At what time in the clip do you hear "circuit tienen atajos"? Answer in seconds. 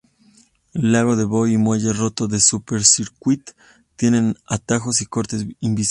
2.83-4.99